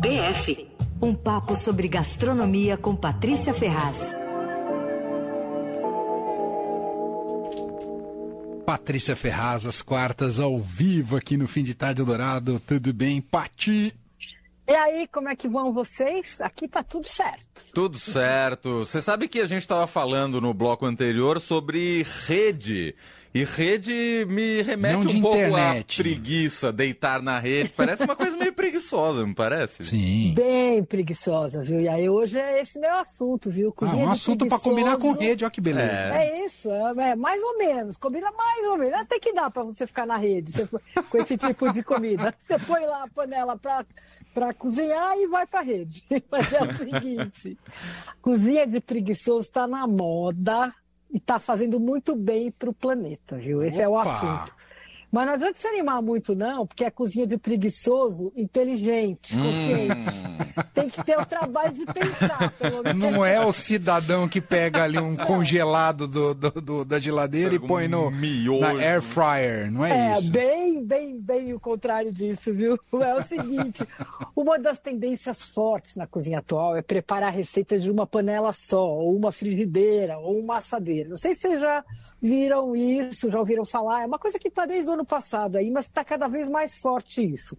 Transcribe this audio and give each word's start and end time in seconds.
PF 0.00 0.74
um 1.04 1.14
papo 1.14 1.54
sobre 1.54 1.86
gastronomia 1.86 2.78
com 2.78 2.96
Patrícia 2.96 3.52
Ferraz. 3.52 4.14
Patrícia 8.64 9.14
Ferraz, 9.14 9.66
às 9.66 9.82
quartas, 9.82 10.40
ao 10.40 10.58
vivo 10.58 11.16
aqui 11.16 11.36
no 11.36 11.46
Fim 11.46 11.62
de 11.62 11.74
Tarde 11.74 12.02
Dourado. 12.02 12.58
Tudo 12.58 12.92
bem, 12.94 13.20
Pati? 13.20 13.94
E 14.66 14.72
aí, 14.72 15.06
como 15.08 15.28
é 15.28 15.36
que 15.36 15.46
vão 15.46 15.74
vocês? 15.74 16.40
Aqui 16.40 16.66
tá 16.66 16.82
tudo 16.82 17.06
certo. 17.06 17.62
Tudo 17.74 17.98
certo. 17.98 18.78
Você 18.78 19.02
sabe 19.02 19.28
que 19.28 19.40
a 19.40 19.46
gente 19.46 19.60
estava 19.60 19.86
falando 19.86 20.40
no 20.40 20.54
bloco 20.54 20.86
anterior 20.86 21.38
sobre 21.38 22.06
rede. 22.26 22.94
E 23.34 23.42
rede 23.42 24.24
me 24.28 24.62
remete 24.62 25.06
Não 25.06 25.12
um 25.12 25.20
pouco 25.20 25.36
internet. 25.36 26.00
à 26.00 26.04
preguiça, 26.04 26.72
deitar 26.72 27.20
na 27.20 27.40
rede. 27.40 27.68
Parece 27.70 28.04
uma 28.04 28.14
coisa 28.14 28.36
meio 28.36 28.52
preguiçosa, 28.52 29.26
me 29.26 29.34
parece? 29.34 29.82
Sim. 29.82 30.34
Bem 30.36 30.84
preguiçosa, 30.84 31.60
viu? 31.60 31.80
E 31.80 31.88
aí 31.88 32.08
hoje 32.08 32.38
é 32.38 32.60
esse 32.60 32.78
meu 32.78 32.92
assunto, 32.92 33.50
viu? 33.50 33.70
Ah, 33.70 33.72
Cozinha 33.72 34.06
um 34.06 34.10
assunto 34.10 34.46
para 34.46 34.60
combinar 34.60 34.98
com 34.98 35.10
rede, 35.10 35.42
olha 35.42 35.50
que 35.50 35.60
beleza. 35.60 36.14
É 36.14 36.46
isso, 36.46 36.70
é, 36.70 37.10
é 37.10 37.16
mais 37.16 37.42
ou 37.42 37.58
menos, 37.58 37.96
combina 37.96 38.30
mais 38.30 38.68
ou 38.68 38.78
menos. 38.78 39.04
Tem 39.08 39.18
que 39.18 39.32
dar 39.32 39.50
para 39.50 39.64
você 39.64 39.84
ficar 39.84 40.06
na 40.06 40.16
rede 40.16 40.52
você 40.52 40.68
com 41.10 41.18
esse 41.18 41.36
tipo 41.36 41.72
de 41.72 41.82
comida. 41.82 42.32
Você 42.38 42.56
põe 42.60 42.86
lá 42.86 43.02
a 43.02 43.08
panela 43.08 43.58
para 43.58 44.54
cozinhar 44.54 45.16
e 45.16 45.26
vai 45.26 45.44
para 45.44 45.60
rede. 45.62 46.04
Mas 46.30 46.52
é 46.52 46.62
o 46.62 46.72
seguinte: 46.76 47.58
cozinha 48.22 48.64
de 48.64 48.78
preguiçoso 48.78 49.40
está 49.40 49.66
na 49.66 49.88
moda 49.88 50.72
e 51.14 51.18
está 51.18 51.38
fazendo 51.38 51.78
muito 51.80 52.14
bem 52.16 52.50
para 52.50 52.68
o 52.68 52.74
planeta, 52.74 53.36
viu? 53.36 53.62
Esse 53.62 53.80
é 53.80 53.88
o 53.88 53.92
Opa! 53.92 54.10
assunto. 54.10 54.52
Mas 55.12 55.26
não 55.26 55.34
adianta 55.34 55.56
se 55.56 55.68
animar 55.68 56.02
muito, 56.02 56.34
não, 56.34 56.66
porque 56.66 56.84
é 56.84 56.90
cozinha 56.90 57.24
de 57.24 57.38
preguiçoso 57.38 58.32
inteligente, 58.36 59.36
consciente. 59.38 60.10
Tem 60.74 60.88
que 60.88 61.04
ter 61.04 61.16
o 61.16 61.24
trabalho 61.24 61.70
de 61.72 61.84
pensar, 61.86 62.50
pelo 62.58 62.82
menos. 62.82 63.00
Não 63.00 63.24
é 63.24 63.40
o 63.40 63.52
cidadão 63.52 64.28
que 64.28 64.40
pega 64.40 64.82
ali 64.82 64.98
um 64.98 65.14
congelado 65.14 66.08
do, 66.08 66.34
do- 66.34 66.50
do- 66.60 66.84
da 66.84 66.98
geladeira 66.98 67.54
e 67.54 67.60
Pega 67.60 67.64
um 67.64 67.68
põe 67.68 67.86
no, 67.86 68.10
na 68.10 68.70
air 68.80 69.00
fryer, 69.00 69.70
não 69.70 69.84
é, 69.86 69.90
É, 70.14 70.18
isso? 70.18 70.32
bem, 70.32 70.63
bem, 70.84 71.18
bem 71.18 71.52
o 71.52 71.60
contrário 71.60 72.12
disso, 72.12 72.52
viu? 72.52 72.78
É 73.00 73.14
o 73.14 73.22
seguinte: 73.22 73.86
uma 74.36 74.58
das 74.58 74.78
tendências 74.78 75.44
fortes 75.44 75.96
na 75.96 76.06
cozinha 76.06 76.38
atual 76.38 76.76
é 76.76 76.82
preparar 76.82 77.32
receitas 77.32 77.82
de 77.82 77.90
uma 77.90 78.06
panela 78.06 78.52
só, 78.52 78.86
ou 78.86 79.16
uma 79.16 79.32
frigideira, 79.32 80.18
ou 80.18 80.38
uma 80.38 80.58
assadeira. 80.58 81.08
Não 81.08 81.16
sei 81.16 81.34
se 81.34 81.42
vocês 81.42 81.60
já 81.60 81.84
viram 82.20 82.76
isso, 82.76 83.30
já 83.30 83.38
ouviram 83.38 83.64
falar. 83.64 84.02
É 84.02 84.06
uma 84.06 84.18
coisa 84.18 84.38
que 84.38 84.48
está 84.48 84.66
desde 84.66 84.88
o 84.88 84.92
ano 84.92 85.04
passado 85.04 85.56
aí, 85.56 85.70
mas 85.70 85.86
está 85.86 86.04
cada 86.04 86.28
vez 86.28 86.48
mais 86.48 86.74
forte 86.76 87.22
isso. 87.22 87.56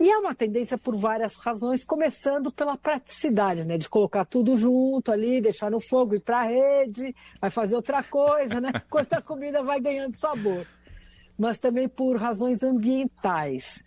E 0.00 0.08
é 0.08 0.16
uma 0.16 0.32
tendência 0.32 0.78
por 0.78 0.96
várias 0.96 1.34
razões, 1.34 1.84
começando 1.84 2.52
pela 2.52 2.76
praticidade, 2.76 3.64
né? 3.64 3.76
De 3.76 3.88
colocar 3.88 4.24
tudo 4.24 4.56
junto 4.56 5.10
ali, 5.10 5.40
deixar 5.40 5.72
no 5.72 5.80
fogo, 5.80 6.14
ir 6.14 6.20
para 6.20 6.38
a 6.38 6.44
rede, 6.44 7.14
vai 7.40 7.50
fazer 7.50 7.74
outra 7.74 8.00
coisa, 8.04 8.60
né? 8.60 8.70
Enquanto 8.86 9.14
a 9.14 9.20
comida 9.20 9.60
vai 9.60 9.80
ganhando 9.80 10.14
sabor. 10.16 10.64
Mas 11.38 11.58
também 11.58 11.88
por 11.88 12.16
razões 12.16 12.62
ambientais. 12.62 13.82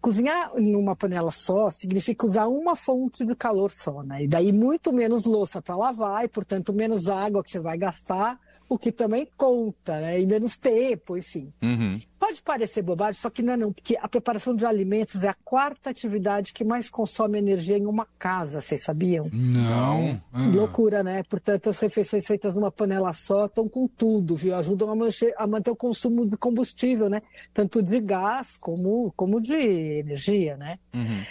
Cozinhar 0.00 0.52
em 0.56 0.74
uma 0.74 0.96
panela 0.96 1.30
só 1.30 1.68
significa 1.70 2.26
usar 2.26 2.46
uma 2.46 2.74
fonte 2.74 3.24
de 3.24 3.34
calor 3.36 3.70
só, 3.70 4.02
né? 4.02 4.24
E 4.24 4.28
daí 4.28 4.52
muito 4.52 4.92
menos 4.92 5.24
louça 5.24 5.60
para 5.60 5.76
lavar 5.76 6.24
e, 6.24 6.28
portanto, 6.28 6.72
menos 6.72 7.08
água 7.08 7.42
que 7.42 7.50
você 7.50 7.60
vai 7.60 7.76
gastar, 7.76 8.38
o 8.72 8.78
que 8.78 8.90
também 8.90 9.28
conta, 9.36 10.00
né? 10.00 10.18
E 10.18 10.26
menos 10.26 10.56
tempo, 10.56 11.16
enfim. 11.16 11.52
Uhum. 11.62 12.00
Pode 12.18 12.40
parecer 12.40 12.80
bobagem, 12.80 13.20
só 13.20 13.28
que 13.28 13.42
não 13.42 13.52
é 13.52 13.56
não, 13.56 13.72
porque 13.72 13.98
a 14.00 14.08
preparação 14.08 14.54
de 14.54 14.64
alimentos 14.64 15.24
é 15.24 15.28
a 15.28 15.34
quarta 15.34 15.90
atividade 15.90 16.54
que 16.54 16.64
mais 16.64 16.88
consome 16.88 17.38
energia 17.38 17.76
em 17.76 17.84
uma 17.84 18.06
casa, 18.18 18.60
vocês 18.60 18.82
sabiam? 18.82 19.28
Não. 19.30 20.18
Ah. 20.32 20.46
Loucura, 20.54 21.02
né? 21.02 21.22
Portanto, 21.24 21.68
as 21.68 21.78
refeições 21.80 22.26
feitas 22.26 22.54
numa 22.54 22.70
panela 22.70 23.12
só 23.12 23.44
estão 23.44 23.68
com 23.68 23.86
tudo, 23.86 24.36
viu? 24.36 24.56
Ajudam 24.56 24.88
a, 24.90 24.94
a 25.36 25.46
manter 25.46 25.70
o 25.70 25.76
consumo 25.76 26.24
de 26.24 26.36
combustível, 26.38 27.10
né? 27.10 27.20
Tanto 27.52 27.82
de 27.82 28.00
gás 28.00 28.56
como, 28.56 29.12
como 29.14 29.38
de 29.38 29.54
energia, 29.54 30.56
né? 30.56 30.78
Uhum. 30.94 31.24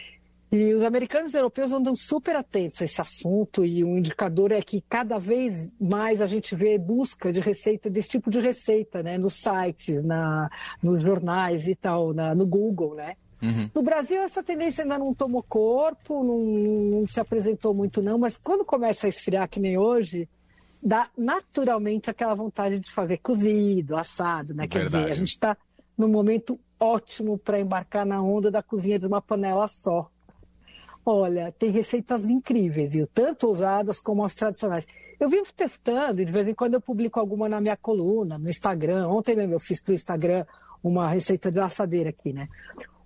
E 0.52 0.74
os 0.74 0.84
americanos 0.84 1.34
e 1.34 1.38
europeus 1.38 1.72
andam 1.72 1.96
super 1.96 2.36
atentos 2.36 2.82
a 2.82 2.86
esse 2.86 3.00
assunto 3.00 3.64
e 3.64 3.86
um 3.86 3.98
indicador 3.98 4.52
é 4.52 4.62
que 4.62 4.82
cada 4.82 5.18
vez 5.18 5.72
mais 5.80 6.22
a 6.22 6.26
gente 6.26 6.54
vê 6.56 6.78
busca 6.78 7.32
de 7.32 7.40
receita, 7.40 7.90
desse 7.90 8.10
tipo 8.10 8.30
de 8.30 8.42
receita, 8.42 9.02
né? 9.02 9.18
Nos 9.18 9.36
sites, 9.36 10.04
na, 10.06 10.50
nos 10.84 11.02
jornais 11.02 11.68
e 11.68 11.76
tal, 11.76 12.14
na- 12.14 12.36
no 12.36 12.46
Google, 12.46 12.96
né? 12.96 13.16
Uhum. 13.42 13.70
No 13.74 13.82
Brasil, 13.82 14.22
essa 14.22 14.44
tendência 14.44 14.84
ainda 14.84 15.00
não 15.00 15.14
tomou 15.14 15.42
corpo, 15.42 16.22
não, 16.22 16.40
não 17.00 17.08
se 17.08 17.20
apresentou 17.20 17.74
muito, 17.74 18.02
não, 18.02 18.18
mas 18.18 18.36
quando 18.38 18.66
começa 18.66 19.08
a 19.08 19.10
esfriar, 19.10 19.48
que 19.50 19.60
nem 19.60 19.78
hoje, 19.78 20.28
dá 20.84 21.10
naturalmente 21.18 22.10
aquela 22.10 22.36
vontade 22.36 22.78
de 22.78 22.92
fazer 22.92 23.18
cozido, 23.20 23.96
assado, 23.96 24.54
né? 24.54 24.68
Quer 24.68 24.80
dizer, 24.84 24.98
Verdade. 24.98 25.12
a 25.12 25.16
gente 25.16 25.30
está 25.30 25.58
num 25.98 26.10
momento 26.10 26.60
ótimo 26.78 27.38
para 27.38 27.60
embarcar 27.60 28.06
na 28.06 28.22
onda 28.22 28.52
da 28.52 28.62
cozinha 28.62 29.00
de 29.00 29.08
uma 29.08 29.22
panela 29.22 29.66
só. 29.68 30.10
Olha, 31.06 31.52
tem 31.52 31.72
receitas 31.72 32.26
incríveis, 32.30 32.92
viu? 32.94 33.08
Tanto 33.08 33.48
ousadas 33.48 34.00
como 34.00 34.24
as 34.24 34.36
tradicionais. 34.36 34.88
Eu 35.20 35.30
vivo 35.30 35.52
testando 35.56 36.22
e 36.22 36.26
de 36.26 36.32
vez 36.32 36.48
em 36.48 36.54
quando 36.54 36.76
eu 36.76 36.82
publico 36.82 37.20
alguma 37.20 37.50
na 37.50 37.60
minha 37.60 37.76
coluna, 37.76 38.38
no 38.38 38.50
Instagram. 38.50 39.08
Ontem 39.08 39.36
mesmo 39.36 39.54
eu 39.54 39.60
fiz 39.60 39.82
para 39.82 39.92
o 39.92 39.96
Instagram 39.96 40.46
uma 40.84 41.08
receita 41.08 41.52
de 41.52 41.60
assadeira 41.60 42.10
aqui, 42.10 42.32
né? 42.32 42.48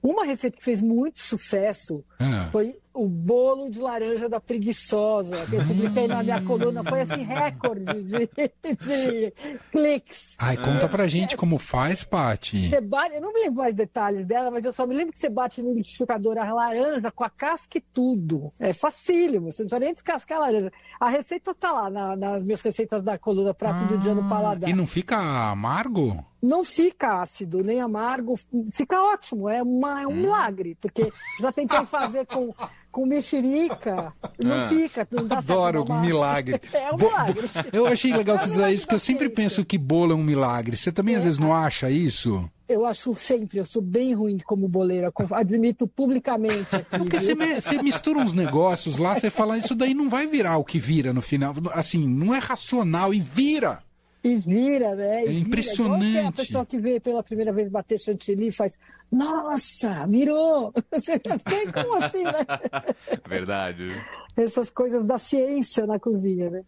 Uma 0.03 0.25
receita 0.25 0.57
que 0.57 0.63
fez 0.63 0.81
muito 0.81 1.19
sucesso 1.19 2.03
Ah. 2.19 2.49
foi 2.51 2.77
o 2.95 3.07
bolo 3.07 3.69
de 3.69 3.79
laranja 3.79 4.27
da 4.29 4.39
preguiçosa, 4.39 5.35
que 5.47 5.55
eu 5.55 5.65
publiquei 5.67 6.07
na 6.07 6.23
minha 6.23 6.41
coluna. 6.41 6.83
Foi 6.83 7.01
assim, 7.01 7.23
recorde 7.23 7.85
de, 8.03 8.29
de 8.63 9.33
cliques. 9.71 10.35
Ai, 10.37 10.57
conta 10.57 10.87
pra 10.87 11.07
gente 11.07 11.35
como 11.37 11.57
faz. 11.57 12.03
Você 12.03 12.81
bate, 12.81 13.15
eu 13.15 13.21
não 13.21 13.33
me 13.33 13.41
lembro 13.41 13.55
mais 13.61 13.73
detalhes 13.73 14.25
dela, 14.25 14.49
mas 14.49 14.63
eu 14.65 14.71
só 14.73 14.85
me 14.87 14.95
lembro 14.95 15.13
que 15.13 15.19
você 15.19 15.29
bate 15.29 15.61
no 15.61 15.73
liquidificador 15.73 16.37
a 16.37 16.53
laranja 16.53 17.11
com 17.11 17.23
a 17.23 17.29
casca 17.29 17.77
e 17.77 17.81
tudo. 17.81 18.45
É 18.59 18.73
facílimo, 18.73 19.51
você 19.51 19.63
não 19.63 19.67
precisa 19.69 19.79
nem 19.85 19.93
descascar 19.93 20.37
a 20.37 20.41
laranja. 20.41 20.71
A 20.99 21.09
receita 21.09 21.53
tá 21.53 21.71
lá 21.71 21.89
na- 21.89 22.15
nas 22.15 22.43
minhas 22.43 22.61
receitas 22.61 23.03
da 23.03 23.17
coluna 23.17 23.53
Prato 23.53 23.85
do 23.85 23.97
Dia 23.97 24.15
no 24.15 24.27
Paladar. 24.29 24.67
Ah, 24.67 24.71
E 24.71 24.75
não 24.75 24.87
fica 24.87 25.17
amargo? 25.17 26.23
Não 26.45 26.63
fica 26.63 27.21
ácido 27.21 27.63
nem 27.63 27.81
amargo, 27.81 28.39
fica 28.73 29.01
ótimo, 29.01 29.49
é, 29.49 29.63
uma, 29.63 30.01
é 30.01 30.07
um 30.07 30.15
milagre, 30.15 30.77
porque 30.79 31.11
já 31.39 31.51
tentei 31.51 31.83
fazer 31.85 32.25
com, 32.27 32.53
com 32.91 33.05
mexerica, 33.05 34.13
não 34.43 34.53
Ah. 34.55 34.69
fica, 34.69 35.07
não 35.11 35.25
dá 35.27 35.37
certo, 35.41 35.51
Adoro 35.51 35.77
não 35.79 35.83
o 35.85 35.87
dá. 35.87 36.01
milagre. 36.01 36.61
É 36.73 36.91
um 36.93 36.97
milagre. 36.97 37.49
Eu 37.73 37.87
achei 37.87 38.13
legal 38.13 38.35
É 38.35 38.39
você 38.39 38.49
dizer 38.49 38.69
isso, 38.71 38.87
que 38.87 38.93
eu 38.95 38.99
sempre 38.99 39.29
penso 39.29 39.65
que 39.65 39.77
bolo 39.77 40.11
é 40.11 40.15
um 40.15 40.23
milagre. 40.23 40.77
Você 40.77 40.91
também 40.91 41.15
às 41.15 41.23
vezes 41.23 41.39
não 41.39 41.53
acha 41.53 41.89
isso? 41.89 42.47
Eu 42.67 42.83
acho 42.85 43.13
sempre, 43.13 43.59
eu 43.59 43.65
sou 43.65 43.81
bem 43.81 44.13
ruim 44.15 44.39
como 44.39 44.67
boleira, 44.67 45.11
admito 45.31 45.87
publicamente 45.87 46.75
aqui. 46.75 46.97
Porque 46.97 47.19
você 47.19 47.81
mistura 47.81 48.17
uns 48.19 48.33
negócios 48.33 48.97
lá, 48.97 49.13
você 49.15 49.29
fala, 49.29 49.57
isso 49.57 49.75
daí 49.75 49.93
não 49.93 50.09
vai 50.09 50.25
virar 50.25 50.57
o 50.57 50.63
que 50.65 50.79
vira 50.79 51.13
no 51.13 51.21
final. 51.21 51.53
Assim, 51.73 52.07
não 52.07 52.33
é 52.33 52.39
racional 52.39 53.13
e 53.13 53.19
vira. 53.19 53.83
E 54.27 54.35
vira, 54.37 54.95
né? 54.95 55.21
E 55.21 55.23
É 55.23 55.27
vira. 55.27 55.39
impressionante. 55.47 56.11
Que 56.13 56.17
a 56.17 56.31
pessoa 56.31 56.65
que 56.65 56.79
vê 56.79 56.99
pela 56.99 57.21
primeira 57.21 57.53
vez 57.53 57.69
bater 57.69 57.99
chantilly 57.99 58.49
faz, 58.51 58.79
nossa, 59.11 60.07
virou. 60.07 60.73
Você 60.91 61.19
tem 61.19 61.71
como 61.71 61.93
assim, 62.03 62.23
né? 62.23 62.33
Verdade. 63.27 63.91
Essas 64.35 64.71
coisas 64.71 65.03
da 65.05 65.19
ciência 65.19 65.85
na 65.85 65.99
cozinha, 65.99 66.49
né? 66.49 66.63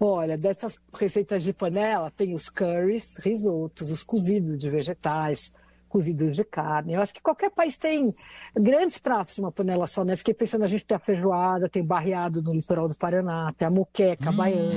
Olha, 0.00 0.38
dessas 0.38 0.78
receitas 0.94 1.42
de 1.42 1.52
panela, 1.52 2.10
tem 2.16 2.34
os 2.34 2.48
curries, 2.48 3.18
risotos, 3.18 3.90
os 3.90 4.02
cozidos 4.02 4.58
de 4.58 4.68
vegetais, 4.70 5.52
cozidos 5.88 6.34
de 6.36 6.44
carne. 6.44 6.94
Eu 6.94 7.00
acho 7.02 7.14
que 7.14 7.22
qualquer 7.22 7.50
país 7.50 7.76
tem 7.76 8.12
grandes 8.54 8.98
pratos 8.98 9.34
de 9.34 9.40
uma 9.40 9.52
panela 9.52 9.86
só, 9.86 10.02
né? 10.04 10.16
Fiquei 10.16 10.34
pensando, 10.34 10.64
a 10.64 10.68
gente 10.68 10.84
tem 10.84 10.96
a 10.96 11.00
feijoada, 11.00 11.68
tem 11.68 11.82
barreado 11.84 12.42
no 12.42 12.52
litoral 12.54 12.88
do 12.88 12.96
Paraná, 12.96 13.52
tem 13.56 13.68
a 13.68 13.70
moqueca 13.70 14.32
baiana, 14.32 14.74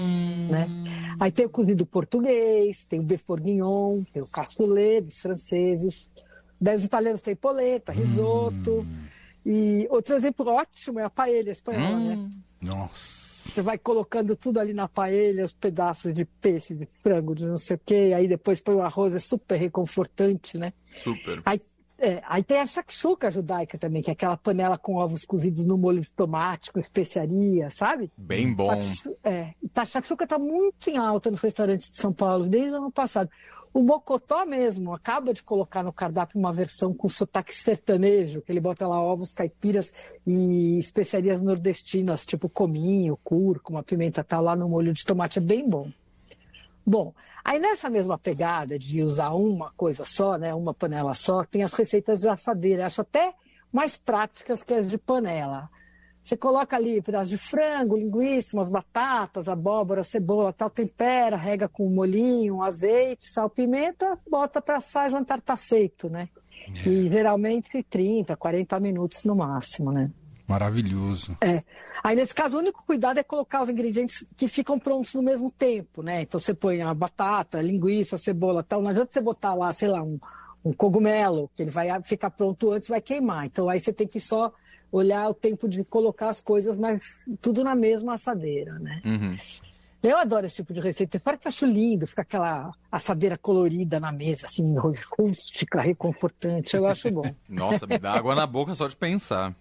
Hum. 0.00 0.48
né? 0.50 0.66
Aí 1.20 1.32
tem 1.32 1.46
o 1.46 1.50
cozido 1.50 1.84
português, 1.84 2.86
tem 2.86 3.00
o 3.00 3.02
beef 3.02 3.22
bourguignon, 3.26 4.02
tem 4.12 4.22
o 4.22 4.26
cassoulet 4.26 5.02
dos 5.02 5.20
franceses. 5.20 6.12
Daí 6.60 6.76
os 6.76 6.84
italianos 6.84 7.22
têm 7.22 7.36
polenta, 7.36 7.92
risoto. 7.92 8.86
E 9.44 9.86
outro 9.90 10.14
exemplo 10.14 10.46
ótimo 10.46 11.00
é 11.00 11.04
a 11.04 11.10
paella 11.10 11.50
espanhola, 11.50 11.98
né? 11.98 12.30
Nossa. 12.60 13.28
Você 13.48 13.62
vai 13.62 13.78
colocando 13.78 14.36
tudo 14.36 14.60
ali 14.60 14.74
na 14.74 14.86
paella, 14.86 15.42
os 15.42 15.52
pedaços 15.52 16.12
de 16.12 16.24
peixe, 16.24 16.74
de 16.74 16.84
frango, 16.84 17.34
de 17.34 17.46
não 17.46 17.56
sei 17.56 17.76
o 17.76 17.80
quê, 17.84 18.12
aí 18.14 18.28
depois 18.28 18.60
põe 18.60 18.74
o 18.74 18.82
arroz, 18.82 19.14
é 19.14 19.18
super 19.18 19.56
reconfortante, 19.56 20.58
né? 20.58 20.72
Super. 20.94 21.40
Aí, 21.46 21.60
é, 21.98 22.22
aí 22.28 22.44
tem 22.44 22.60
a 22.60 22.66
shakshuka 22.66 23.28
judaica 23.28 23.76
também, 23.76 24.00
que 24.00 24.08
é 24.08 24.12
aquela 24.12 24.36
panela 24.36 24.78
com 24.78 24.94
ovos 24.94 25.24
cozidos 25.24 25.64
no 25.64 25.76
molho 25.76 26.00
de 26.00 26.12
tomate, 26.12 26.72
com 26.72 26.78
especiaria, 26.78 27.68
sabe? 27.70 28.10
Bem 28.16 28.54
bom. 28.54 28.78
É, 29.24 29.52
tá, 29.74 29.84
shakshuka 29.84 30.24
tá 30.24 30.38
muito 30.38 30.88
em 30.88 30.96
alta 30.96 31.28
nos 31.28 31.40
restaurantes 31.40 31.90
de 31.90 31.96
São 31.96 32.12
Paulo 32.12 32.46
desde 32.46 32.70
o 32.70 32.76
ano 32.76 32.92
passado. 32.92 33.28
O 33.74 33.82
Mocotó 33.82 34.46
mesmo 34.46 34.94
acaba 34.94 35.34
de 35.34 35.42
colocar 35.42 35.82
no 35.82 35.92
cardápio 35.92 36.38
uma 36.38 36.52
versão 36.52 36.94
com 36.94 37.08
sotaque 37.08 37.54
sertanejo, 37.54 38.42
que 38.42 38.52
ele 38.52 38.60
bota 38.60 38.86
lá 38.86 39.00
ovos 39.00 39.32
caipiras 39.32 39.92
e 40.26 40.78
especiarias 40.78 41.42
nordestinas, 41.42 42.24
tipo 42.24 42.48
cominho, 42.48 43.18
cúrcuma, 43.22 43.82
pimenta 43.82 44.24
tal, 44.24 44.42
lá 44.42 44.56
no 44.56 44.68
molho 44.68 44.92
de 44.92 45.04
tomate. 45.04 45.38
É 45.38 45.42
bem 45.42 45.68
bom. 45.68 45.90
Bom, 46.88 47.12
aí 47.44 47.58
nessa 47.58 47.90
mesma 47.90 48.16
pegada 48.16 48.78
de 48.78 49.02
usar 49.02 49.34
uma 49.34 49.70
coisa 49.76 50.04
só, 50.06 50.38
né, 50.38 50.54
uma 50.54 50.72
panela 50.72 51.12
só, 51.12 51.44
tem 51.44 51.62
as 51.62 51.74
receitas 51.74 52.20
de 52.20 52.28
assadeira. 52.30 52.86
Acho 52.86 53.02
até 53.02 53.34
mais 53.70 53.98
práticas 53.98 54.62
que 54.62 54.72
as 54.72 54.88
de 54.88 54.96
panela. 54.96 55.68
Você 56.22 56.34
coloca 56.34 56.76
ali 56.76 57.02
pedaço 57.02 57.28
de 57.28 57.36
frango, 57.36 57.94
linguiça, 57.94 58.56
umas 58.56 58.70
batatas, 58.70 59.50
abóbora, 59.50 60.02
cebola, 60.02 60.50
tal, 60.50 60.70
tempera, 60.70 61.36
rega 61.36 61.68
com 61.68 61.86
um 61.86 61.94
molhinho, 61.94 62.62
azeite, 62.62 63.28
sal, 63.28 63.50
pimenta, 63.50 64.18
bota 64.28 64.60
para 64.62 64.76
assar, 64.76 65.08
o 65.08 65.10
jantar 65.10 65.42
tá 65.42 65.58
feito, 65.58 66.08
né? 66.08 66.30
É. 66.86 66.88
E 66.88 67.08
geralmente 67.10 67.82
30, 67.82 68.34
40 68.34 68.80
minutos 68.80 69.24
no 69.24 69.36
máximo, 69.36 69.92
né? 69.92 70.10
Maravilhoso. 70.48 71.36
É. 71.42 71.62
Aí, 72.02 72.16
nesse 72.16 72.34
caso, 72.34 72.56
o 72.56 72.60
único 72.60 72.82
cuidado 72.84 73.18
é 73.18 73.22
colocar 73.22 73.62
os 73.62 73.68
ingredientes 73.68 74.26
que 74.36 74.48
ficam 74.48 74.78
prontos 74.78 75.12
no 75.12 75.22
mesmo 75.22 75.50
tempo, 75.50 76.02
né? 76.02 76.22
Então, 76.22 76.40
você 76.40 76.54
põe 76.54 76.80
a 76.80 76.94
batata, 76.94 77.58
a 77.58 77.62
linguiça, 77.62 78.16
a 78.16 78.18
cebola 78.18 78.62
tal. 78.62 78.80
Não 78.80 78.90
adianta 78.90 79.12
você 79.12 79.20
botar 79.20 79.54
lá, 79.54 79.70
sei 79.72 79.88
lá, 79.88 80.02
um, 80.02 80.18
um 80.64 80.72
cogumelo, 80.72 81.50
que 81.54 81.62
ele 81.62 81.70
vai 81.70 81.88
ficar 82.02 82.30
pronto 82.30 82.72
antes, 82.72 82.88
vai 82.88 83.00
queimar. 83.00 83.46
Então 83.46 83.68
aí 83.68 83.80
você 83.80 83.92
tem 83.92 84.06
que 84.06 84.20
só 84.20 84.52
olhar 84.90 85.28
o 85.28 85.34
tempo 85.34 85.68
de 85.68 85.84
colocar 85.84 86.28
as 86.28 86.40
coisas, 86.40 86.76
mas 86.78 87.02
tudo 87.40 87.62
na 87.62 87.74
mesma 87.74 88.14
assadeira, 88.14 88.78
né? 88.78 89.00
Uhum. 89.04 89.34
Eu 90.00 90.16
adoro 90.16 90.46
esse 90.46 90.56
tipo 90.56 90.72
de 90.72 90.80
receita. 90.80 91.18
Fora 91.18 91.36
que 91.36 91.48
acho 91.48 91.66
lindo, 91.66 92.06
fica 92.06 92.22
aquela 92.22 92.70
assadeira 92.90 93.36
colorida 93.36 93.98
na 93.98 94.12
mesa, 94.12 94.46
assim, 94.46 94.76
rústica, 95.18 95.80
reconfortante. 95.80 96.76
Eu 96.76 96.86
acho 96.86 97.10
bom. 97.10 97.34
Nossa, 97.48 97.84
me 97.84 97.98
dá 97.98 98.12
água 98.12 98.34
na 98.34 98.46
boca 98.46 98.74
só 98.76 98.86
de 98.86 98.94
pensar. 98.94 99.54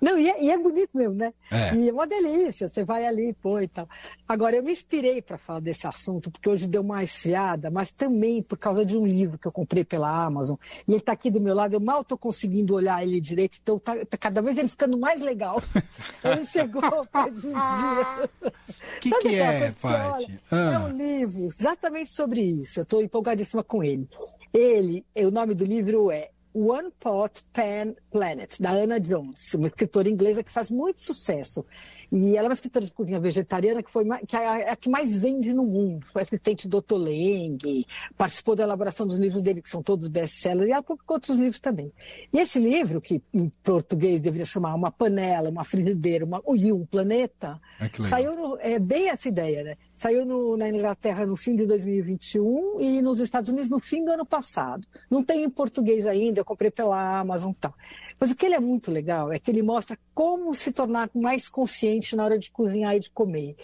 Não, 0.00 0.18
e 0.18 0.28
é, 0.28 0.42
e 0.42 0.50
é, 0.50 0.58
bonito 0.58 0.96
mesmo, 0.96 1.14
né? 1.14 1.32
É. 1.50 1.74
E 1.74 1.88
é 1.88 1.92
uma 1.92 2.06
delícia, 2.06 2.68
você 2.68 2.84
vai 2.84 3.06
ali 3.06 3.30
e 3.30 3.32
põe 3.32 3.64
e 3.64 3.68
tal. 3.68 3.88
Agora, 4.28 4.56
eu 4.56 4.62
me 4.62 4.72
inspirei 4.72 5.22
para 5.22 5.38
falar 5.38 5.60
desse 5.60 5.86
assunto, 5.86 6.30
porque 6.30 6.48
hoje 6.48 6.66
deu 6.66 6.82
mais 6.82 7.16
fiada, 7.16 7.70
mas 7.70 7.92
também 7.92 8.42
por 8.42 8.58
causa 8.58 8.84
de 8.84 8.96
um 8.96 9.06
livro 9.06 9.38
que 9.38 9.46
eu 9.46 9.52
comprei 9.52 9.84
pela 9.84 10.08
Amazon. 10.08 10.56
E 10.86 10.90
ele 10.90 10.98
está 10.98 11.12
aqui 11.12 11.30
do 11.30 11.40
meu 11.40 11.54
lado, 11.54 11.74
eu 11.74 11.80
mal 11.80 12.02
estou 12.02 12.18
conseguindo 12.18 12.74
olhar 12.74 13.02
ele 13.02 13.20
direito, 13.20 13.58
então 13.62 13.78
tá, 13.78 13.94
tá, 14.04 14.16
cada 14.16 14.42
vez 14.42 14.58
ele 14.58 14.68
ficando 14.68 14.98
mais 14.98 15.20
legal. 15.20 15.62
ele 16.24 16.44
chegou 16.44 16.82
faz 17.10 17.34
uns 17.36 17.42
dias. 17.42 18.52
Que 19.00 19.08
Sabe 19.08 19.22
que 19.22 19.34
é, 19.36 19.70
Paty? 19.72 20.40
Ah. 20.50 20.72
É 20.74 20.78
um 20.78 20.96
livro 20.96 21.46
exatamente 21.46 22.12
sobre 22.12 22.40
isso. 22.42 22.80
Eu 22.80 22.82
estou 22.82 23.02
empolgadíssima 23.02 23.62
com 23.62 23.82
ele. 23.82 24.08
Ele, 24.52 25.04
o 25.16 25.30
nome 25.30 25.54
do 25.54 25.64
livro 25.64 26.10
é 26.10 26.30
One 26.54 26.90
Pot 27.00 27.42
Pan 27.52 27.94
Planet, 28.10 28.58
da 28.60 28.72
Anna 28.72 29.00
Jones, 29.00 29.54
uma 29.54 29.66
escritora 29.66 30.08
inglesa 30.08 30.42
que 30.42 30.52
faz 30.52 30.70
muito 30.70 31.00
sucesso. 31.00 31.64
E 32.10 32.36
ela 32.36 32.46
é 32.46 32.48
uma 32.48 32.54
escritora 32.54 32.84
de 32.84 32.92
cozinha 32.92 33.18
vegetariana 33.18 33.82
que, 33.82 33.90
foi, 33.90 34.04
que 34.26 34.36
é 34.36 34.46
a, 34.46 34.58
é 34.60 34.70
a 34.70 34.76
que 34.76 34.88
mais 34.88 35.16
vende 35.16 35.52
no 35.52 35.64
mundo. 35.64 36.04
Foi 36.06 36.22
assistente 36.22 36.68
do 36.68 36.78
Otto 36.78 36.96
Leng, 36.96 37.86
participou 38.16 38.54
da 38.54 38.64
elaboração 38.64 39.06
dos 39.06 39.18
livros 39.18 39.42
dele, 39.42 39.62
que 39.62 39.68
são 39.68 39.82
todos 39.82 40.08
best-sellers, 40.08 40.68
e 40.68 40.72
ela 40.72 40.82
publicou 40.82 41.16
outros 41.16 41.36
livros 41.36 41.60
também. 41.60 41.90
E 42.32 42.38
esse 42.38 42.58
livro, 42.58 43.00
que 43.00 43.22
em 43.32 43.50
português 43.62 44.20
deveria 44.20 44.44
chamar 44.44 44.74
Uma 44.74 44.90
Panela, 44.90 45.48
Uma 45.48 45.64
Frigideira 45.64 46.24
uma, 46.24 46.42
e 46.54 46.72
Um 46.72 46.84
Planeta, 46.84 47.60
é 47.80 47.88
saiu 48.08 48.36
no, 48.36 48.58
é 48.60 48.78
bem 48.78 49.08
essa 49.08 49.28
ideia, 49.28 49.64
né? 49.64 49.76
Saiu 50.02 50.26
no, 50.26 50.56
na 50.56 50.68
Inglaterra 50.68 51.24
no 51.24 51.36
fim 51.36 51.54
de 51.54 51.64
2021 51.64 52.80
e 52.80 53.00
nos 53.00 53.20
Estados 53.20 53.48
Unidos 53.48 53.68
no 53.68 53.78
fim 53.78 54.04
do 54.04 54.10
ano 54.10 54.26
passado. 54.26 54.84
Não 55.08 55.22
tem 55.22 55.44
em 55.44 55.48
português 55.48 56.08
ainda, 56.08 56.40
eu 56.40 56.44
comprei 56.44 56.72
pela 56.72 57.20
Amazon 57.20 57.52
e 57.52 57.54
tal. 57.54 57.72
Mas 58.18 58.32
o 58.32 58.34
que 58.34 58.46
ele 58.46 58.56
é 58.56 58.58
muito 58.58 58.90
legal 58.90 59.32
é 59.32 59.38
que 59.38 59.48
ele 59.48 59.62
mostra 59.62 59.96
como 60.12 60.52
se 60.56 60.72
tornar 60.72 61.08
mais 61.14 61.48
consciente 61.48 62.16
na 62.16 62.24
hora 62.24 62.36
de 62.36 62.50
cozinhar 62.50 62.96
e 62.96 62.98
de 62.98 63.10
comer. 63.12 63.54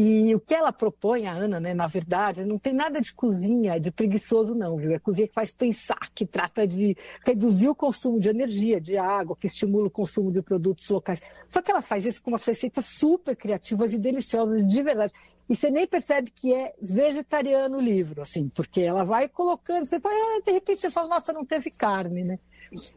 E 0.00 0.32
o 0.32 0.38
que 0.38 0.54
ela 0.54 0.72
propõe, 0.72 1.26
a 1.26 1.32
Ana, 1.32 1.58
né, 1.58 1.74
na 1.74 1.88
verdade, 1.88 2.44
não 2.44 2.56
tem 2.56 2.72
nada 2.72 3.00
de 3.00 3.12
cozinha, 3.12 3.80
de 3.80 3.90
preguiçoso, 3.90 4.54
não, 4.54 4.76
viu? 4.76 4.92
É 4.92 4.98
cozinha 5.00 5.26
que 5.26 5.34
faz 5.34 5.52
pensar, 5.52 5.98
que 6.14 6.24
trata 6.24 6.68
de 6.68 6.96
reduzir 7.26 7.68
o 7.68 7.74
consumo 7.74 8.20
de 8.20 8.28
energia, 8.28 8.80
de 8.80 8.96
água, 8.96 9.36
que 9.36 9.48
estimula 9.48 9.88
o 9.88 9.90
consumo 9.90 10.30
de 10.30 10.40
produtos 10.40 10.88
locais. 10.88 11.20
Só 11.48 11.60
que 11.60 11.72
ela 11.72 11.82
faz 11.82 12.06
isso 12.06 12.22
com 12.22 12.30
umas 12.30 12.44
receitas 12.44 12.86
super 12.86 13.34
criativas 13.34 13.92
e 13.92 13.98
deliciosas, 13.98 14.64
de 14.68 14.82
verdade. 14.84 15.12
E 15.50 15.56
você 15.56 15.68
nem 15.68 15.84
percebe 15.84 16.30
que 16.30 16.54
é 16.54 16.76
vegetariano 16.80 17.78
o 17.78 17.80
livro, 17.80 18.22
assim, 18.22 18.48
porque 18.50 18.80
ela 18.80 19.02
vai 19.02 19.28
colocando, 19.28 19.84
você 19.84 19.98
vai, 19.98 20.14
ah, 20.14 20.40
de 20.46 20.52
repente 20.52 20.80
você 20.80 20.92
fala, 20.92 21.08
nossa, 21.08 21.32
não 21.32 21.44
teve 21.44 21.72
carne, 21.72 22.22
né? 22.22 22.38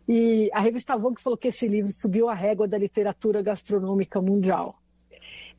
E 0.07 0.51
a 0.53 0.59
revista 0.59 0.95
Vogue 0.95 1.19
falou 1.19 1.35
que 1.35 1.47
esse 1.47 1.67
livro 1.67 1.91
subiu 1.91 2.29
a 2.29 2.35
régua 2.35 2.67
da 2.67 2.77
literatura 2.77 3.41
gastronômica 3.41 4.21
mundial. 4.21 4.80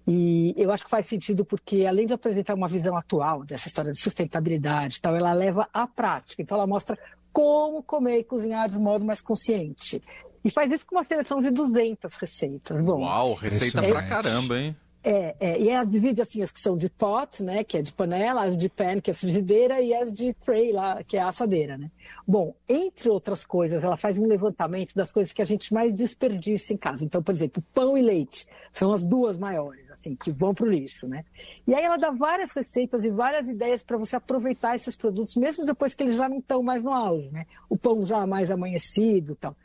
E 0.07 0.55
eu 0.57 0.73
acho 0.73 0.85
que 0.85 0.91
faz 0.91 1.07
sentido 1.07 1.45
porque, 1.45 1.87
além 1.87 2.07
de 2.07 2.13
apresentar 2.13 2.55
uma 2.55 2.69
visão 2.69 2.97
atual 2.97 3.45
dessa 3.45 3.69
história 3.69 3.93
de 3.93 4.01
sustentabilidade, 4.01 5.01
tal, 5.01 5.15
ela 5.15 5.33
leva 5.33 5.69
à 5.73 5.87
prática. 5.87 6.43
Então, 6.43 6.59
ela 6.59 6.67
mostra 6.67 6.99
como 7.33 7.83
comer 7.83 8.19
e 8.19 8.25
cozinhar 8.25 8.69
de 8.69 8.79
modo 8.79 9.05
mais 9.05 9.21
consciente. 9.21 10.03
E 10.45 10.51
faz 10.51 10.71
isso 10.73 10.85
com 10.85 10.97
uma 10.97 11.05
seleção 11.05 11.41
de 11.41 11.51
200 11.51 12.15
receitas. 12.15 12.85
Bom, 12.85 13.03
Uau, 13.03 13.35
receita 13.35 13.85
é, 13.85 13.91
pra 13.91 14.03
caramba, 14.03 14.59
hein? 14.59 14.77
É, 15.05 15.35
é, 15.41 15.61
e 15.61 15.69
ela 15.69 15.85
divide 15.85 16.23
assim 16.23 16.43
as 16.43 16.53
que 16.53 16.61
são 16.61 16.77
de 16.77 16.89
pot, 16.89 17.43
né, 17.43 17.65
que 17.65 17.77
é 17.77 17.83
de 17.83 17.93
panela, 17.93 18.45
as 18.45 18.57
de 18.57 18.69
pan, 18.69 19.01
que 19.01 19.11
é 19.11 19.15
frigideira, 19.15 19.81
e 19.81 19.93
as 19.93 20.13
de 20.13 20.33
tray, 20.33 20.71
lá, 20.71 21.03
que 21.03 21.17
é 21.17 21.23
assadeira, 21.23 21.77
né. 21.77 21.91
Bom, 22.27 22.55
entre 22.69 23.09
outras 23.09 23.45
coisas, 23.45 23.83
ela 23.83 23.97
faz 23.97 24.17
um 24.17 24.27
levantamento 24.27 24.95
das 24.95 25.11
coisas 25.11 25.33
que 25.33 25.43
a 25.43 25.45
gente 25.45 25.75
mais 25.75 25.93
desperdiça 25.93 26.73
em 26.73 26.77
casa. 26.77 27.05
Então, 27.05 27.21
por 27.21 27.33
exemplo, 27.33 27.63
pão 27.75 27.99
e 27.99 28.03
leite 28.03 28.47
são 28.73 28.93
as 28.93 29.05
duas 29.05 29.37
maiores, 29.37 29.91
assim, 29.91 30.15
que 30.15 30.31
vão 30.31 30.55
para 30.55 30.67
o 30.67 30.71
lixo, 30.71 31.09
né. 31.09 31.25
E 31.67 31.75
aí 31.75 31.83
ela 31.83 31.97
dá 31.97 32.11
várias 32.11 32.53
receitas 32.53 33.05
e 33.05 33.11
várias 33.11 33.49
ideias 33.49 33.83
para 33.83 33.97
você 33.97 34.15
aproveitar 34.15 34.77
esses 34.77 34.95
produtos, 34.95 35.35
mesmo 35.35 35.67
depois 35.67 35.95
que 35.95 36.05
eles 36.05 36.15
já 36.15 36.29
não 36.29 36.39
estão 36.39 36.63
mais 36.63 36.85
no 36.85 36.93
auge, 36.93 37.29
né. 37.33 37.45
O 37.69 37.77
pão 37.77 38.07
já 38.07 38.25
mais 38.25 38.53
amanhecido, 38.53 39.35
tal. 39.35 39.57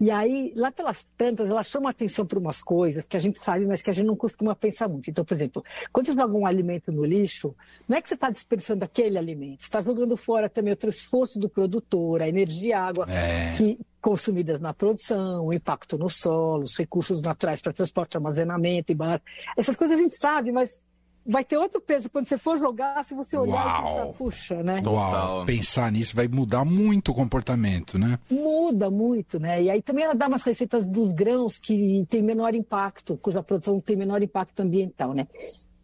E 0.00 0.10
aí, 0.10 0.52
lá 0.56 0.72
pelas 0.72 1.06
tantas, 1.16 1.48
ela 1.48 1.62
chama 1.62 1.90
atenção 1.90 2.26
para 2.26 2.38
umas 2.38 2.60
coisas 2.60 3.06
que 3.06 3.16
a 3.16 3.20
gente 3.20 3.38
sabe, 3.38 3.64
mas 3.66 3.82
que 3.82 3.90
a 3.90 3.92
gente 3.92 4.06
não 4.06 4.16
costuma 4.16 4.54
pensar 4.54 4.88
muito. 4.88 5.08
Então, 5.08 5.24
por 5.24 5.34
exemplo, 5.34 5.64
quando 5.92 6.06
você 6.06 6.12
joga 6.12 6.34
um 6.36 6.46
alimento 6.46 6.90
no 6.90 7.04
lixo, 7.04 7.54
não 7.88 7.96
é 7.96 8.02
que 8.02 8.08
você 8.08 8.14
está 8.14 8.28
desperdiçando 8.28 8.84
aquele 8.84 9.16
alimento, 9.16 9.60
você 9.60 9.66
está 9.66 9.80
jogando 9.80 10.16
fora 10.16 10.48
também 10.48 10.74
o 10.74 10.88
esforço 10.88 11.38
do 11.38 11.48
produtor, 11.48 12.22
a 12.22 12.28
energia 12.28 12.68
e 12.68 12.72
a 12.72 12.82
água 12.82 13.06
é. 13.08 13.52
que 13.52 13.78
consumidas 14.00 14.60
na 14.60 14.74
produção, 14.74 15.46
o 15.46 15.52
impacto 15.52 15.96
no 15.96 16.10
solo, 16.10 16.64
os 16.64 16.76
recursos 16.76 17.22
naturais 17.22 17.62
para 17.62 17.72
transporte, 17.72 18.16
armazenamento 18.16 18.92
e 18.92 18.94
bar. 18.94 19.22
Essas 19.56 19.76
coisas 19.76 19.98
a 19.98 20.02
gente 20.02 20.14
sabe, 20.14 20.52
mas 20.52 20.82
vai 21.26 21.44
ter 21.44 21.56
outro 21.56 21.80
peso 21.80 22.10
quando 22.10 22.26
você 22.26 22.36
for 22.36 22.58
jogar, 22.58 23.02
se 23.04 23.14
você 23.14 23.36
olhar 23.36 23.54
Uau. 23.54 23.80
e 23.80 23.88
pensar, 23.88 24.12
puxa, 24.12 24.62
né? 24.62 24.82
Uau. 24.84 25.44
Pensar 25.44 25.90
nisso 25.90 26.14
vai 26.14 26.28
mudar 26.28 26.64
muito 26.64 27.12
o 27.12 27.14
comportamento, 27.14 27.98
né? 27.98 28.18
Muda 28.30 28.90
muito, 28.90 29.40
né? 29.40 29.62
E 29.62 29.70
aí 29.70 29.80
também 29.80 30.04
ela 30.04 30.14
dá 30.14 30.28
umas 30.28 30.42
receitas 30.42 30.84
dos 30.84 31.12
grãos 31.12 31.58
que 31.58 32.04
tem 32.08 32.22
menor 32.22 32.54
impacto, 32.54 33.16
cuja 33.16 33.42
produção 33.42 33.80
tem 33.80 33.96
menor 33.96 34.22
impacto 34.22 34.60
ambiental, 34.60 35.14
né? 35.14 35.26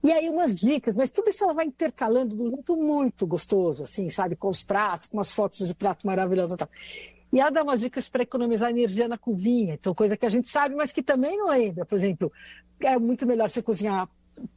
E 0.03 0.11
aí 0.13 0.29
umas 0.29 0.55
dicas, 0.55 0.97
mas 0.97 1.11
tudo 1.11 1.29
isso 1.29 1.45
ela 1.45 1.53
vai 1.53 1.67
intercalando 1.67 2.35
de 2.35 2.43
um 2.43 2.51
jeito 2.51 2.75
muito 2.77 3.27
gostoso, 3.27 3.83
assim, 3.83 4.09
sabe? 4.09 4.35
Com 4.35 4.49
os 4.49 4.63
pratos, 4.63 5.07
com 5.07 5.19
umas 5.19 5.33
fotos 5.33 5.67
de 5.67 5.75
prato 5.75 6.07
maravilhoso 6.07 6.55
e 6.55 6.57
tal. 6.57 6.69
E 7.33 7.39
ela 7.39 7.51
dá 7.51 7.63
umas 7.63 7.81
dicas 7.81 8.09
para 8.09 8.23
economizar 8.23 8.71
energia 8.71 9.07
na 9.07 9.17
cozinha, 9.17 9.75
então 9.75 9.95
coisa 9.95 10.17
que 10.17 10.27
a 10.27 10.29
gente 10.29 10.49
sabe, 10.49 10.75
mas 10.75 10.93
que 10.93 11.03
também 11.03 11.37
não 11.37 11.49
lembra. 11.49 11.85
Por 11.85 11.95
exemplo, 11.97 12.33
é 12.81 12.99
muito 12.99 13.27
melhor 13.27 13.49
você 13.49 13.63
cozinhar 13.63 14.09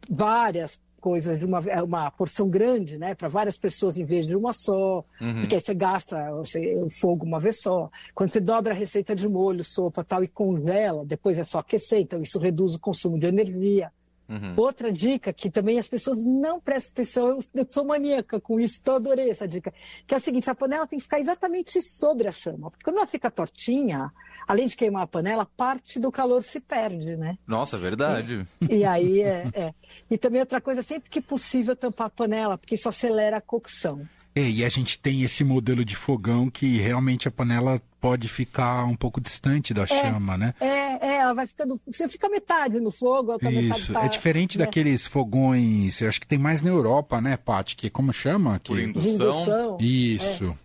várias 0.10 0.80
coisas 1.04 1.40
de 1.40 1.46
uma, 1.46 1.60
é 1.68 1.84
uma 1.84 2.10
porção 2.12 2.50
grande, 2.50 2.98
né, 2.98 3.13
para 3.13 3.28
várias 3.28 3.58
pessoas 3.58 3.98
em 3.98 4.06
vez 4.06 4.25
de 4.25 4.38
uma 4.38 4.54
só, 4.54 5.04
uhum. 5.20 5.42
porque 5.42 5.56
aí 5.56 5.62
você 5.62 5.74
gasta 5.74 6.32
você, 6.32 6.75
o 6.78 6.90
fogo 6.90 7.25
uma 7.25 7.42
vez 7.42 7.60
só. 7.60 7.92
Quando 8.16 8.32
você 8.32 8.40
dobra 8.40 8.72
a 8.72 8.75
receita 8.75 9.13
de 9.13 9.28
molho, 9.28 9.66
sopa 9.66 10.02
tal 10.02 10.24
e 10.24 10.30
congela, 10.30 11.06
depois 11.06 11.38
é 11.38 11.44
só 11.44 11.60
aquecer, 11.60 12.00
então 12.00 12.22
isso 12.22 12.40
reduz 12.40 12.74
o 12.74 12.80
consumo 12.80 13.20
de 13.20 13.25
energia. 13.25 13.92
Uhum. 14.27 14.53
Outra 14.56 14.92
dica 14.92 15.34
que 15.34 15.50
também 15.50 15.77
as 15.77 15.88
pessoas 15.88 16.24
não 16.24 16.60
prestam 16.60 16.92
atenção, 16.92 17.27
eu, 17.27 17.39
eu 17.53 17.68
sou 17.70 17.84
maníaca 17.84 18.39
com 18.39 18.60
isso, 18.60 18.80
então 18.82 18.96
adorei 18.96 19.30
essa 19.30 19.48
dica, 19.48 19.74
que 20.08 20.13
é 20.13 20.18
o 20.18 20.20
seguinte, 20.20 20.50
a 20.50 20.56
panela 20.56 20.88
tem 20.88 20.98
que 20.98 21.03
ficar 21.03 21.20
exatamente 21.20 21.82
sobre 21.82 22.27
a 22.27 22.32
chama, 22.32 22.72
porque 22.72 22.84
quando 22.84 22.98
ela 22.98 23.06
fica 23.06 23.30
tortinha, 23.30 24.12
além 24.48 24.68
de 24.68 24.75
queimar 24.75 25.03
a 25.03 25.08
panela, 25.08 25.46
parte 25.58 26.00
do 26.00 26.12
calor 26.12 26.42
se 26.42 26.60
perde, 26.60 27.18
né? 27.18 27.38
Nossa, 27.46 27.77
verdade. 27.77 28.48
E, 28.62 28.77
e 28.77 28.86
aí 28.86 29.22
é, 29.22 29.50
é, 29.53 29.74
E 30.10 30.18
também 30.18 30.39
outra 30.39 30.62
coisa, 30.62 30.82
sempre 30.82 31.10
que 31.10 31.22
possível 31.22 31.75
tampar 31.75 32.08
a 32.08 32.10
panela, 32.10 32.58
porque 32.58 32.75
isso 32.75 32.88
acelera 32.88 33.38
a 33.38 33.42
cocção. 33.42 34.08
É, 34.36 34.50
e 34.50 34.66
a 34.66 34.70
gente 34.70 34.98
tem 34.98 35.22
esse 35.24 35.44
modelo 35.44 35.86
de 35.86 35.96
fogão 35.96 36.50
que 36.50 36.78
realmente 36.78 37.28
a 37.28 37.32
panela 37.32 37.82
pode 38.02 38.28
ficar 38.28 38.84
um 38.86 38.96
pouco 38.96 39.22
distante 39.22 39.74
da 39.74 39.86
chama, 39.86 40.38
né? 40.38 40.54
É, 40.60 41.08
é, 41.08 41.18
ela 41.20 41.34
vai 41.34 41.48
ficando. 41.48 41.80
Você 41.88 42.10
fica 42.10 42.28
metade 42.28 42.80
no 42.80 42.92
fogo, 42.92 43.32
a 43.32 43.34
outra 43.36 43.52
metade 43.52 43.82
Isso, 43.82 43.94
tá, 43.94 44.04
é 44.04 44.08
diferente 44.10 44.58
né? 44.58 44.66
daqueles 44.66 45.06
fogões, 45.06 46.02
eu 46.02 46.10
acho 46.10 46.20
que 46.20 46.28
tem 46.28 46.40
mais 46.40 46.62
na 46.62 46.70
Europa, 46.70 47.22
né, 47.22 47.38
Paty? 47.38 47.75
Que 47.75 47.90
como 47.90 48.12
chama? 48.12 48.60
Por 48.60 48.78
Que... 48.78 48.92
De 48.92 49.10
indução. 49.10 49.78
Isso. 49.80 50.58
É, 50.60 50.62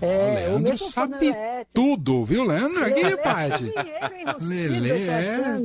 Ó, 0.00 0.06
o 0.06 0.34
Leandro 0.34 0.70
mesmo 0.70 0.88
sabe 0.90 1.34
tudo, 1.72 2.24
viu, 2.24 2.44
Leandro? 2.44 2.84
Aqui, 2.84 3.02
Lelê, 3.02 3.16
Paty. 3.16 3.72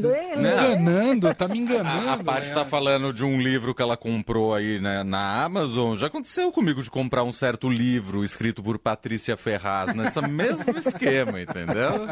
tô 0.02 0.10
é. 0.12 0.36
enganando, 0.38 1.36
tá 1.36 1.48
me 1.48 1.60
A, 1.60 1.62
enganando. 1.62 2.10
a 2.10 2.18
Paty 2.18 2.48
tá 2.50 2.56
Leandro. 2.56 2.66
falando 2.66 3.14
de 3.14 3.26
um 3.26 3.42
livro 3.42 3.76
que 3.76 3.82
ela 3.82 3.98
comprou 3.98 4.54
aí 4.54 4.80
né, 4.80 5.04
na 5.04 5.44
Amazon. 5.44 5.98
Já 5.98 6.08
aconteceu 6.08 6.52
comigo 6.52 6.82
de 6.82 6.90
comprar 6.90 7.24
um 7.24 7.32
certo 7.32 7.70
livro 7.70 8.24
escrito 8.24 8.64
por 8.64 8.80
Patrícia 8.80 9.36
Ferraz, 9.36 9.94
nesse 9.94 10.22
mesmo 10.28 10.78
esquema, 10.78 11.42
entendeu? 11.42 12.08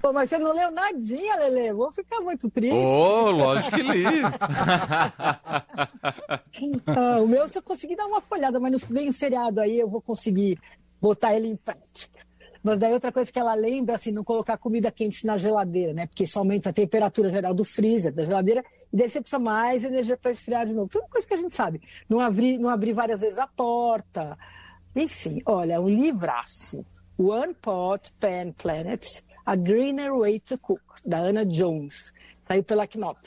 Pô, 0.00 0.12
mas 0.12 0.28
você 0.28 0.38
não 0.38 0.52
leu 0.52 0.70
nadinha, 0.70 1.36
Lelê. 1.36 1.72
Vou 1.72 1.92
ficar 1.92 2.20
muito 2.20 2.50
triste. 2.50 2.74
Ô, 2.74 3.30
lógico 3.30 3.76
que 3.76 3.82
li. 3.82 4.04
Ah, 6.86 7.20
o 7.20 7.26
meu, 7.26 7.48
se 7.48 7.58
eu 7.58 7.62
conseguir 7.62 7.96
dar 7.96 8.06
uma 8.06 8.20
folhada, 8.20 8.58
mas 8.60 8.72
não 8.72 8.78
vem 8.90 9.08
um 9.08 9.12
seriado 9.12 9.60
aí, 9.60 9.78
eu 9.78 9.88
vou 9.88 10.00
conseguir 10.00 10.58
botar 11.02 11.34
ele 11.34 11.48
em 11.48 11.56
prática. 11.56 12.22
Mas 12.62 12.78
daí 12.78 12.92
outra 12.92 13.10
coisa 13.10 13.32
que 13.32 13.38
ela 13.38 13.54
lembra, 13.54 13.96
assim, 13.96 14.12
não 14.12 14.22
colocar 14.22 14.56
comida 14.56 14.88
quente 14.92 15.26
na 15.26 15.36
geladeira, 15.36 15.92
né? 15.92 16.06
Porque 16.06 16.22
isso 16.22 16.38
aumenta 16.38 16.70
a 16.70 16.72
temperatura 16.72 17.28
geral 17.28 17.52
do 17.52 17.64
freezer, 17.64 18.12
da 18.12 18.22
geladeira, 18.22 18.64
e 18.92 18.96
daí 18.96 19.10
você 19.10 19.20
precisa 19.20 19.40
mais 19.40 19.82
energia 19.82 20.16
para 20.16 20.30
esfriar 20.30 20.64
de 20.64 20.72
novo. 20.72 20.88
Tudo 20.88 21.08
coisa 21.08 21.26
que 21.26 21.34
a 21.34 21.36
gente 21.36 21.52
sabe. 21.52 21.80
Não 22.08 22.20
abrir, 22.20 22.58
não 22.58 22.70
abrir 22.70 22.92
várias 22.92 23.20
vezes 23.20 23.36
a 23.36 23.48
porta. 23.48 24.38
Enfim, 24.94 25.42
olha, 25.44 25.80
um 25.80 25.88
livraço. 25.88 26.86
One 27.18 27.52
Pot 27.52 28.12
Pan 28.20 28.52
Planet, 28.52 29.04
A 29.44 29.56
Greener 29.56 30.14
Way 30.16 30.38
to 30.40 30.56
Cook, 30.56 30.82
da 31.04 31.18
Anna 31.18 31.44
Jones. 31.44 32.12
Saiu 32.46 32.62
pela 32.62 32.86
Knopf. 32.86 33.22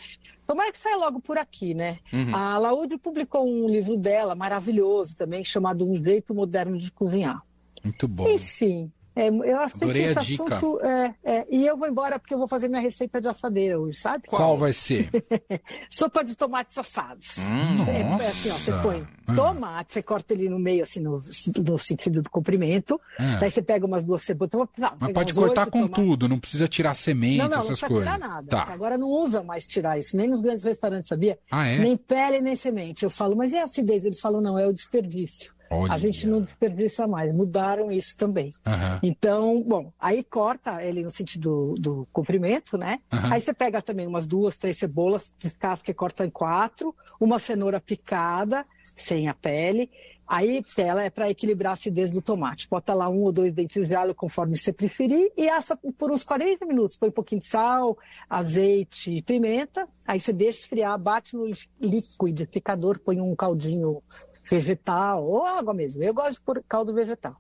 Tomara 0.48 0.72
que 0.72 0.79
saia 0.79 0.96
logo 0.96 1.20
por 1.20 1.38
aqui, 1.38 1.74
né? 1.74 2.00
A 2.34 2.58
Laúde 2.58 2.98
publicou 2.98 3.46
um 3.46 3.67
livro 3.67 3.98
dela, 3.98 4.34
maravilhoso 4.34 5.17
também, 5.17 5.44
chamado 5.44 5.89
Um 5.89 5.96
Jeito 5.96 6.34
Moderno 6.34 6.77
de 6.77 6.91
Cozinhar. 6.91 7.41
Muito 7.86 8.08
bom. 8.08 8.27
Enfim, 8.27 8.92
é, 9.15 9.30
eu 9.30 9.60
acho 9.62 9.80
que 9.80 9.86
esse 9.86 10.20
assunto. 10.20 10.82
É, 10.82 11.15
é, 11.24 11.46
e 11.50 11.65
eu 11.65 11.77
vou 11.77 11.88
embora 11.88 12.20
porque 12.20 12.34
eu 12.34 12.38
vou 12.38 12.50
fazer 12.50 12.68
minha 12.68 12.82
receita 12.82 13.22
de 13.22 13.30
assadeira 13.30 13.80
hoje, 13.80 13.98
sabe? 13.98 14.27
Qual 14.27 14.58
vai 14.58 14.74
ser? 14.74 15.10
Sopa 15.89 16.22
de 16.24 16.36
tomates 16.36 16.77
assados. 16.77 17.38
Hum, 17.38 17.77
Você- 17.77 17.92
é 17.92 18.04
nossa. 18.04 18.27
assim, 18.27 18.50
ó, 18.50 18.54
você 18.56 18.72
põe 18.82 19.08
Ah. 19.27 19.34
tomate, 19.36 19.94
você 19.94 20.04
corta 20.04 20.34
ele 20.34 20.50
no 20.50 20.60
meio, 20.60 20.84
assim, 20.84 21.00
no, 21.00 21.22
no 21.65 21.77
sentido 21.77 22.22
do 22.22 22.30
comprimento. 22.30 23.00
Ah. 23.18 23.38
Daí 23.39 23.50
você 23.50 23.62
pega 23.62 23.86
umas 23.86 24.04
duas 24.04 24.22
cebolas. 24.22 24.50
então, 24.51 24.68
tá, 24.68 24.98
Mas 25.00 25.13
pode 25.13 25.34
cortar 25.34 25.65
com 25.68 25.88
tomates. 25.88 25.96
tudo, 25.96 26.27
não 26.27 26.38
precisa 26.39 26.68
tirar 26.68 26.94
semente, 26.94 27.38
Não, 27.38 27.46
não, 27.46 27.51
não 27.51 27.58
essas 27.60 27.80
precisa 27.80 27.88
coisas. 27.88 28.13
tirar 28.13 28.20
nada. 28.20 28.48
Tá. 28.50 28.63
Agora 28.74 28.98
não 28.98 29.08
usa 29.08 29.42
mais 29.42 29.65
tirar 29.65 29.98
isso, 29.98 30.18
nem 30.18 30.27
nos 30.27 30.42
grandes 30.42 30.63
restaurantes, 30.65 31.08
sabia? 31.08 31.39
Ah, 31.50 31.65
é? 31.65 31.80
Nem 31.80 31.96
pele, 31.96 32.42
nem 32.42 32.56
semente. 32.58 33.04
Eu 33.06 33.10
falo, 33.10 33.34
mas 33.34 33.54
a 33.54 33.63
acidez? 33.63 34.04
Eles 34.04 34.20
falam, 34.20 34.42
não, 34.42 34.60
é 34.60 34.68
o 34.68 34.74
desperdício. 34.74 35.55
Olha. 35.70 35.94
A 35.94 35.98
gente 35.98 36.28
não 36.28 36.42
desperdiça 36.42 37.08
mais. 37.08 37.36
Mudaram 37.36 37.92
isso 37.92 38.16
também. 38.18 38.52
Aham. 38.66 39.00
Então, 39.02 39.64
bom, 39.68 39.92
aí 40.00 40.24
corta 40.24 40.84
ele 40.84 41.04
no 41.04 41.12
sentido 41.12 41.76
do, 41.76 41.76
do 41.76 42.08
comprimento, 42.12 42.78
né? 42.78 42.98
Aham. 43.12 43.34
Aí 43.34 43.42
você 43.42 43.54
pega 43.54 43.82
também 43.82 44.08
umas 44.08 44.28
duas, 44.28 44.58
três 44.58 44.78
cebolas, 44.78 45.34
descasca 45.38 45.92
e 45.92 45.94
corta 45.94 46.26
em 46.26 46.30
quatro, 46.30 46.96
uma 47.20 47.40
cenoura 47.40 47.80
picada, 47.80 48.66
sem 48.98 49.28
a 49.28 49.34
pele. 49.34 49.90
Aí 50.27 50.63
ela 50.77 51.03
é 51.03 51.10
para 51.10 51.29
equilibrar 51.29 51.72
a 51.72 51.74
acidez 51.74 52.12
do 52.12 52.22
tomate. 52.22 52.67
Bota 52.67 52.94
lá 52.94 53.08
um 53.08 53.22
ou 53.22 53.32
dois 53.32 53.53
dentes 53.53 53.88
de 53.88 53.96
alho, 53.96 54.15
conforme 54.15 54.58
você 54.58 54.74
preferir, 54.74 55.32
e 55.38 55.48
assa 55.48 55.77
por 55.98 56.12
uns 56.12 56.24
40 56.24 56.65
minutos. 56.65 56.98
Põe 56.98 57.10
um 57.10 57.12
pouquinho 57.12 57.39
de 57.39 57.48
sal, 57.48 57.98
azeite 58.29 59.12
e 59.12 59.22
pimenta. 59.22 59.88
Aí 60.05 60.20
você 60.20 60.34
deixa 60.34 60.60
esfriar, 60.60 60.98
bate 60.98 61.36
no 61.36 61.51
liquidificador, 61.79 63.00
põe 63.00 63.22
um 63.22 63.36
caldinho 63.36 64.01
vegetal 64.50 65.24
ou 65.24 65.46
água 65.46 65.74
mesmo. 65.74 66.01
Eu 66.01 66.13
gosto 66.13 66.39
de 66.39 66.41
pôr 66.41 66.63
caldo 66.67 66.94
vegetal. 66.94 67.36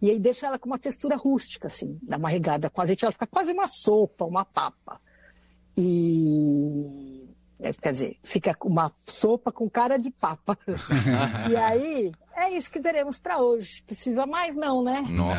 E 0.00 0.10
aí 0.10 0.18
deixa 0.18 0.46
ela 0.46 0.58
com 0.58 0.66
uma 0.66 0.78
textura 0.78 1.14
rústica, 1.14 1.68
assim, 1.68 1.98
dá 2.02 2.16
uma 2.16 2.30
regada 2.30 2.70
com 2.70 2.80
azeite, 2.80 3.04
ela 3.04 3.12
fica 3.12 3.26
quase 3.26 3.52
uma 3.52 3.66
sopa, 3.66 4.24
uma 4.24 4.46
papa. 4.46 4.98
E. 5.76 7.19
é, 7.60 7.72
Quer 7.72 7.92
dizer, 7.92 8.16
fica 8.22 8.56
uma 8.64 8.92
sopa 9.06 9.52
com 9.52 9.68
cara 9.68 9.98
de 9.98 10.10
papa. 10.10 10.58
e 11.50 11.56
aí, 11.56 12.12
é 12.34 12.48
isso 12.50 12.70
que 12.70 12.80
teremos 12.80 13.18
para 13.18 13.38
hoje. 13.38 13.82
Precisa 13.86 14.24
mais, 14.24 14.56
não, 14.56 14.82
né? 14.82 15.04
Não, 15.10 15.34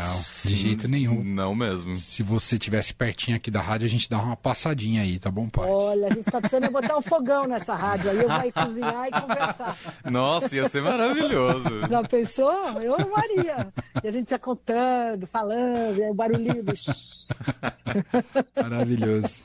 de 0.45 0.53
jeito 0.53 0.87
nenhum. 0.87 1.23
Não 1.23 1.55
mesmo. 1.55 1.95
Se 1.95 2.21
você 2.21 2.59
tivesse 2.59 2.93
pertinho 2.93 3.37
aqui 3.37 3.49
da 3.49 3.59
rádio, 3.59 3.87
a 3.87 3.89
gente 3.89 4.07
dá 4.07 4.19
uma 4.19 4.35
passadinha 4.35 5.01
aí, 5.01 5.17
tá 5.17 5.31
bom, 5.31 5.49
pai? 5.49 5.67
Olha, 5.67 6.07
a 6.07 6.13
gente 6.13 6.29
tá 6.29 6.39
precisando 6.39 6.65
é 6.65 6.69
botar 6.69 6.95
um 6.97 7.01
fogão 7.01 7.47
nessa 7.47 7.75
rádio 7.75 8.11
aí, 8.11 8.17
eu 8.17 8.29
vou 8.29 8.51
cozinhar 8.51 9.07
e 9.07 9.21
conversar. 9.21 9.77
Nossa, 10.11 10.55
ia 10.55 10.69
ser 10.69 10.83
maravilhoso. 10.83 11.87
Já 11.89 12.03
pensou? 12.03 12.53
Eu 12.81 12.95
amaria. 12.95 13.73
E 14.03 14.07
a 14.07 14.11
gente 14.11 14.29
ia 14.29 14.39
contando, 14.39 15.25
falando, 15.25 15.97
e 15.97 16.03
aí 16.03 16.11
o 16.11 16.13
barulhinho 16.13 16.63
do. 16.63 16.73
Maravilhoso. 18.61 19.41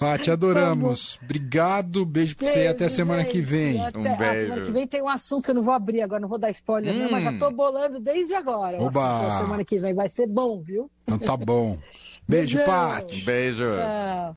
Paty, 0.00 0.30
adoramos. 0.30 1.18
Obrigado, 1.22 2.04
beijo 2.06 2.34
pra 2.36 2.48
você 2.48 2.64
e 2.64 2.68
até 2.68 2.88
semana 2.88 3.22
que 3.24 3.34
gente. 3.38 3.44
vem. 3.46 3.84
Até- 3.84 3.98
Um 3.98 4.12
a 4.12 4.16
beijo. 4.16 4.40
semana 4.46 4.66
que 4.66 4.72
vem 4.72 4.86
tem 4.86 5.02
um 5.02 5.08
assunto 5.08 5.44
que 5.44 5.50
eu 5.50 5.54
não 5.54 5.62
vou 5.62 5.74
abrir 5.74 6.00
agora, 6.02 6.20
não 6.20 6.28
vou 6.28 6.38
dar 6.38 6.50
spoiler, 6.50 6.94
não, 6.94 7.10
mas 7.10 7.22
já 7.22 7.38
tô 7.38 7.50
bolando 7.50 8.00
desde 8.00 8.34
agora. 8.34 8.78
o 8.78 8.86
Oba. 8.86 9.38
semana 9.42 9.64
que 9.64 9.78
vem 9.78 9.92
vai 9.94 10.08
ser 10.08 10.26
bom, 10.26 10.60
viu? 10.62 10.90
Então 11.04 11.18
tá 11.18 11.36
bom. 11.36 11.78
Beijo. 12.26 12.58
Paty. 12.64 13.22
Beijo. 13.22 13.64
Tchau. 13.64 14.36